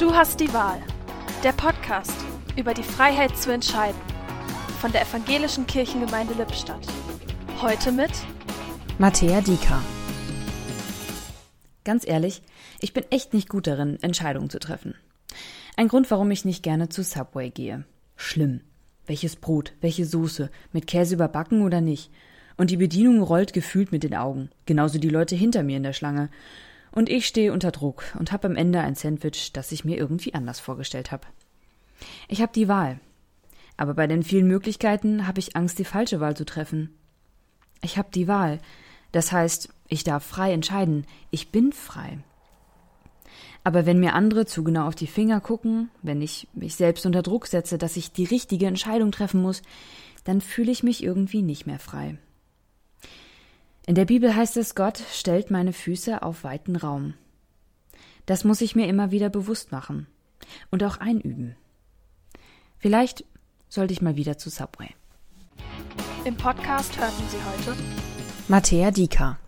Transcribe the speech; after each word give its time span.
Du 0.00 0.14
hast 0.14 0.40
die 0.40 0.50
Wahl. 0.54 0.80
Der 1.44 1.52
Podcast 1.52 2.14
über 2.56 2.72
die 2.72 2.82
Freiheit 2.82 3.36
zu 3.36 3.52
entscheiden. 3.52 4.00
Von 4.80 4.92
der 4.92 5.02
Evangelischen 5.02 5.66
Kirchengemeinde 5.66 6.32
Lippstadt. 6.32 6.86
Heute 7.60 7.92
mit 7.92 8.10
Mattea 8.96 9.42
Dika. 9.42 9.82
Ganz 11.84 12.08
ehrlich, 12.08 12.40
ich 12.80 12.94
bin 12.94 13.04
echt 13.10 13.34
nicht 13.34 13.50
gut 13.50 13.66
darin, 13.66 13.98
Entscheidungen 14.00 14.48
zu 14.48 14.58
treffen. 14.58 14.94
Ein 15.76 15.88
Grund, 15.88 16.10
warum 16.10 16.30
ich 16.30 16.46
nicht 16.46 16.62
gerne 16.62 16.88
zu 16.88 17.02
Subway 17.02 17.50
gehe. 17.50 17.84
Schlimm. 18.16 18.62
Welches 19.04 19.36
Brot, 19.36 19.74
welche 19.82 20.06
Soße, 20.06 20.50
mit 20.72 20.86
Käse 20.86 21.14
überbacken 21.14 21.60
oder 21.60 21.82
nicht? 21.82 22.10
Und 22.56 22.70
die 22.70 22.78
Bedienung 22.78 23.22
rollt 23.22 23.52
gefühlt 23.52 23.92
mit 23.92 24.02
den 24.02 24.14
Augen, 24.14 24.48
genauso 24.64 24.98
die 24.98 25.10
Leute 25.10 25.36
hinter 25.36 25.62
mir 25.62 25.76
in 25.76 25.82
der 25.82 25.92
Schlange. 25.92 26.30
Und 26.92 27.08
ich 27.08 27.26
stehe 27.26 27.52
unter 27.52 27.70
Druck 27.70 28.04
und 28.18 28.32
habe 28.32 28.48
am 28.48 28.56
Ende 28.56 28.80
ein 28.80 28.94
Sandwich, 28.94 29.52
das 29.52 29.72
ich 29.72 29.84
mir 29.84 29.96
irgendwie 29.96 30.34
anders 30.34 30.60
vorgestellt 30.60 31.12
habe. 31.12 31.26
Ich 32.28 32.42
habe 32.42 32.52
die 32.52 32.68
Wahl. 32.68 32.98
Aber 33.76 33.94
bei 33.94 34.06
den 34.06 34.22
vielen 34.22 34.46
Möglichkeiten 34.46 35.26
habe 35.26 35.40
ich 35.40 35.56
Angst, 35.56 35.78
die 35.78 35.84
falsche 35.84 36.20
Wahl 36.20 36.36
zu 36.36 36.44
treffen. 36.44 36.94
Ich 37.82 37.96
habe 37.96 38.08
die 38.12 38.28
Wahl. 38.28 38.58
Das 39.12 39.32
heißt, 39.32 39.70
ich 39.88 40.04
darf 40.04 40.24
frei 40.24 40.52
entscheiden. 40.52 41.06
Ich 41.30 41.50
bin 41.50 41.72
frei. 41.72 42.18
Aber 43.64 43.86
wenn 43.86 44.00
mir 44.00 44.14
andere 44.14 44.46
zu 44.46 44.64
genau 44.64 44.86
auf 44.86 44.94
die 44.94 45.06
Finger 45.06 45.40
gucken, 45.40 45.90
wenn 46.02 46.22
ich 46.22 46.48
mich 46.54 46.76
selbst 46.76 47.04
unter 47.06 47.22
Druck 47.22 47.46
setze, 47.46 47.78
dass 47.78 47.96
ich 47.96 48.12
die 48.12 48.24
richtige 48.24 48.66
Entscheidung 48.66 49.12
treffen 49.12 49.42
muss, 49.42 49.62
dann 50.24 50.40
fühle 50.40 50.70
ich 50.70 50.82
mich 50.82 51.02
irgendwie 51.02 51.42
nicht 51.42 51.66
mehr 51.66 51.78
frei. 51.78 52.18
In 53.90 53.96
der 53.96 54.04
Bibel 54.04 54.36
heißt 54.36 54.56
es, 54.56 54.76
Gott 54.76 55.02
stellt 55.12 55.50
meine 55.50 55.72
Füße 55.72 56.22
auf 56.22 56.44
weiten 56.44 56.76
Raum. 56.76 57.14
Das 58.24 58.44
muss 58.44 58.60
ich 58.60 58.76
mir 58.76 58.86
immer 58.86 59.10
wieder 59.10 59.30
bewusst 59.30 59.72
machen 59.72 60.06
und 60.70 60.84
auch 60.84 60.98
einüben. 60.98 61.56
Vielleicht 62.78 63.24
sollte 63.68 63.92
ich 63.92 64.00
mal 64.00 64.14
wieder 64.14 64.38
zu 64.38 64.48
Subway. 64.48 64.94
Im 66.24 66.36
Podcast 66.36 67.00
hörten 67.00 67.24
Sie 67.30 67.38
heute 67.38 67.76
Mattea 68.46 68.92
Dika 68.92 69.39